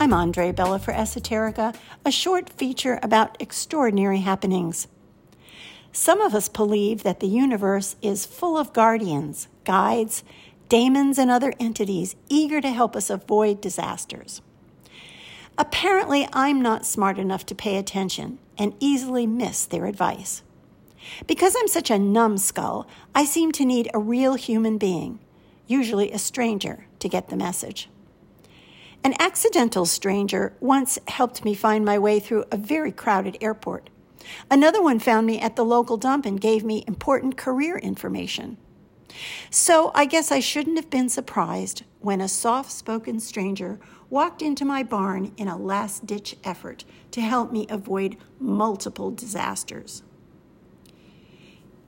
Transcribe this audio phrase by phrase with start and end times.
[0.00, 1.74] I'm Andre Bella for Esoterica,
[2.04, 4.86] a short feature about extraordinary happenings.
[5.90, 10.22] Some of us believe that the universe is full of guardians, guides,
[10.68, 14.40] daemons, and other entities eager to help us avoid disasters.
[15.58, 20.44] Apparently, I'm not smart enough to pay attention and easily miss their advice.
[21.26, 22.86] Because I'm such a numbskull,
[23.16, 25.18] I seem to need a real human being,
[25.66, 27.88] usually a stranger, to get the message.
[29.04, 33.90] An accidental stranger once helped me find my way through a very crowded airport.
[34.50, 38.58] Another one found me at the local dump and gave me important career information.
[39.50, 43.80] So I guess I shouldn't have been surprised when a soft spoken stranger
[44.10, 50.02] walked into my barn in a last ditch effort to help me avoid multiple disasters.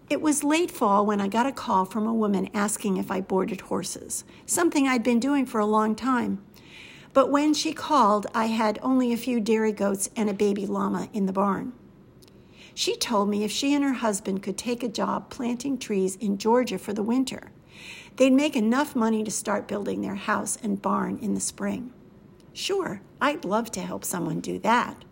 [0.09, 3.21] It was late fall when I got a call from a woman asking if I
[3.21, 6.43] boarded horses, something I'd been doing for a long time.
[7.13, 11.09] But when she called, I had only a few dairy goats and a baby llama
[11.13, 11.73] in the barn.
[12.75, 16.39] She told me if she and her husband could take a job planting trees in
[16.39, 17.51] Georgia for the winter,
[18.17, 21.93] they'd make enough money to start building their house and barn in the spring.
[22.53, 25.05] Sure, I'd love to help someone do that.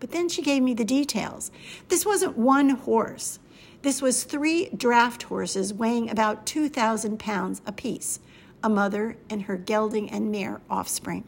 [0.00, 1.50] But then she gave me the details.
[1.88, 3.38] This wasn't one horse.
[3.82, 8.18] This was three draft horses weighing about 2,000 pounds apiece,
[8.64, 11.22] a mother and her gelding and mare offspring.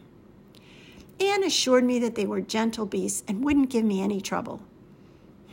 [1.19, 4.61] Anne assured me that they were gentle beasts and wouldn't give me any trouble.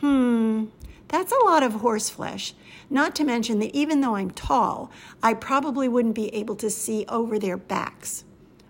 [0.01, 0.65] Hmm,
[1.07, 2.53] that's a lot of horse flesh.
[2.89, 4.91] Not to mention that even though I'm tall,
[5.21, 8.25] I probably wouldn't be able to see over their backs.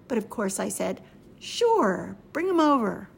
[0.08, 1.02] But of course, I said,
[1.40, 3.10] Sure, bring them over.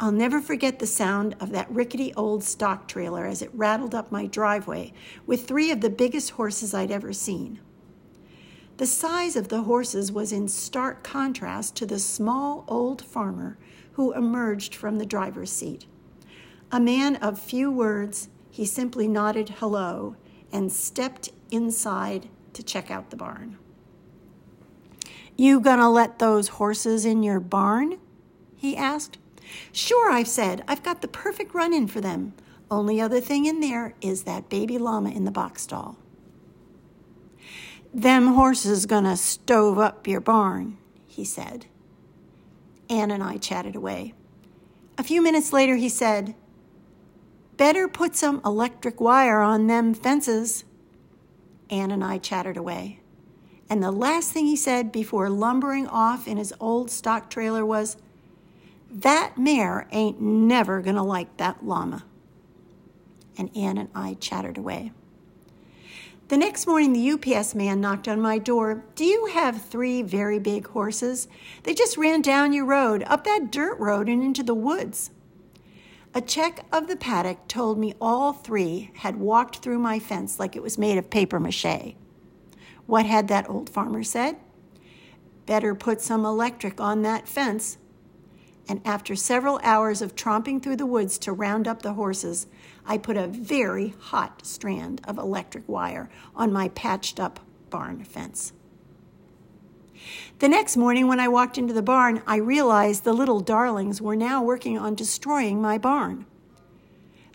[0.00, 4.10] I'll never forget the sound of that rickety old stock trailer as it rattled up
[4.10, 4.92] my driveway
[5.26, 7.60] with three of the biggest horses I'd ever seen.
[8.82, 13.56] The size of the horses was in stark contrast to the small old farmer
[13.92, 15.86] who emerged from the driver's seat.
[16.72, 20.16] A man of few words, he simply nodded hello
[20.50, 23.56] and stepped inside to check out the barn.
[25.36, 28.00] You gonna let those horses in your barn?
[28.56, 29.16] he asked.
[29.70, 30.64] Sure, I've said.
[30.66, 32.34] I've got the perfect run in for them.
[32.68, 35.98] Only other thing in there is that baby llama in the box stall.
[37.94, 41.66] Them horses gonna stove up your barn, he said.
[42.88, 44.14] Anne and I chatted away.
[44.96, 46.34] A few minutes later, he said,
[47.58, 50.64] Better put some electric wire on them fences.
[51.70, 53.00] Anne and I chattered away.
[53.68, 57.96] And the last thing he said before lumbering off in his old stock trailer was,
[58.90, 62.04] That mare ain't never to like that llama.
[63.36, 64.92] And Anne and I chattered away.
[66.32, 68.86] The next morning, the UPS man knocked on my door.
[68.94, 71.28] Do you have three very big horses?
[71.64, 75.10] They just ran down your road, up that dirt road, and into the woods.
[76.14, 80.56] A check of the paddock told me all three had walked through my fence like
[80.56, 81.96] it was made of paper mache.
[82.86, 84.38] What had that old farmer said?
[85.44, 87.76] Better put some electric on that fence.
[88.68, 92.46] And after several hours of tromping through the woods to round up the horses,
[92.86, 97.40] I put a very hot strand of electric wire on my patched up
[97.70, 98.52] barn fence.
[100.38, 104.16] The next morning, when I walked into the barn, I realized the little darlings were
[104.16, 106.26] now working on destroying my barn.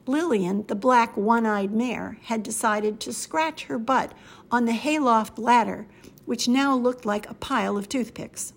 [0.06, 4.14] Lillian, the black one eyed mare, had decided to scratch her butt
[4.52, 5.88] on the hayloft ladder,
[6.26, 8.54] which now looked like a pile of toothpicks.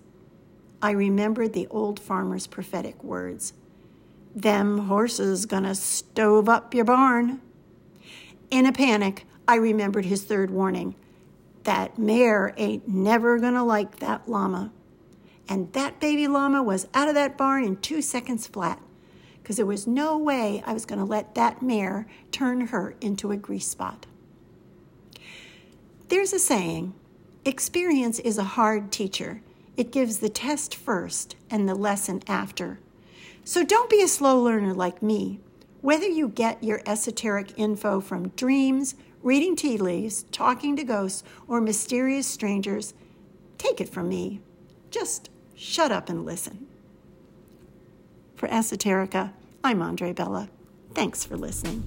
[0.81, 3.53] I remembered the old farmer's prophetic words
[4.35, 7.41] Them horses gonna stove up your barn.
[8.49, 10.95] In a panic, I remembered his third warning
[11.63, 14.71] that mare ain't never gonna like that llama.
[15.47, 18.81] And that baby llama was out of that barn in two seconds flat,
[19.41, 23.37] because there was no way I was gonna let that mare turn her into a
[23.37, 24.05] grease spot.
[26.07, 26.93] There's a saying
[27.45, 29.41] experience is a hard teacher.
[29.81, 32.79] It gives the test first and the lesson after.
[33.43, 35.39] So don't be a slow learner like me.
[35.81, 38.93] Whether you get your esoteric info from dreams,
[39.23, 42.93] reading tea leaves, talking to ghosts, or mysterious strangers,
[43.57, 44.41] take it from me.
[44.91, 46.67] Just shut up and listen.
[48.35, 50.51] For Esoterica, I'm Andre Bella.
[50.93, 51.83] Thanks for listening.